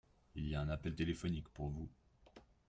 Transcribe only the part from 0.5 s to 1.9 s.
a un appel téléphonique pour vous.